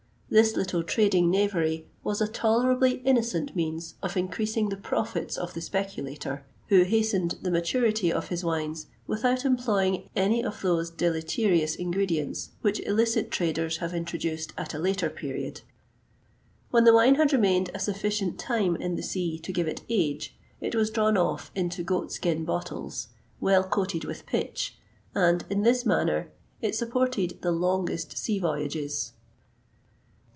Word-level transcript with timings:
[XXVIII 0.33 0.43
118] 0.55 0.63
This 0.63 0.71
little 0.71 0.83
trading 0.87 1.29
knavery 1.29 1.87
was 2.05 2.21
a 2.21 2.27
tolerably 2.29 3.01
innocent 3.03 3.53
means 3.53 3.95
of 4.01 4.15
increasing 4.15 4.69
the 4.69 4.77
profits 4.77 5.35
of 5.37 5.53
the 5.53 5.59
speculator, 5.59 6.45
who 6.69 6.83
hastened 6.83 7.37
the 7.41 7.51
maturity 7.51 8.13
of 8.13 8.29
his 8.29 8.41
wines 8.41 8.87
without 9.07 9.43
employing 9.43 10.09
any 10.15 10.41
of 10.41 10.61
those 10.61 10.89
deleterious 10.89 11.75
ingredients 11.75 12.51
which 12.61 12.79
illicit 12.87 13.29
traders 13.29 13.79
have 13.79 13.93
introduced 13.93 14.53
at 14.57 14.73
a 14.73 14.79
later 14.79 15.09
period. 15.09 15.63
When 16.69 16.85
the 16.85 16.93
wine 16.93 17.15
had 17.15 17.33
remained 17.33 17.69
a 17.73 17.79
sufficient 17.79 18.39
time 18.39 18.77
in 18.77 18.95
the 18.95 19.03
sea 19.03 19.37
to 19.39 19.51
give 19.51 19.67
it 19.67 19.81
age, 19.89 20.37
it 20.61 20.73
was 20.75 20.89
drawn 20.91 21.17
off 21.17 21.51
into 21.55 21.83
goatskin 21.83 22.45
bottles, 22.45 23.09
well 23.41 23.65
coated 23.65 24.05
with 24.05 24.25
pitch, 24.25 24.77
and, 25.13 25.43
in 25.49 25.63
this 25.63 25.85
manner 25.85 26.31
it 26.61 26.73
supported 26.73 27.39
the 27.41 27.51
longest 27.51 28.17
sea 28.17 28.39
voyages. 28.39 29.11